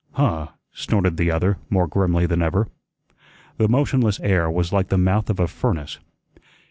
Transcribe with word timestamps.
"Huh!" 0.13 0.47
snorted 0.73 1.17
the 1.17 1.29
other 1.29 1.59
more 1.69 1.85
grimly 1.85 2.25
than 2.25 2.41
ever. 2.41 2.67
The 3.57 3.67
motionless 3.69 4.19
air 4.21 4.49
was 4.49 4.73
like 4.73 4.87
the 4.89 4.97
mouth 4.97 5.29
of 5.29 5.39
a 5.39 5.47
furnace. 5.47 5.99